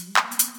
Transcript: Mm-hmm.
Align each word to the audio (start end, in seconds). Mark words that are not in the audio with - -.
Mm-hmm. 0.00 0.49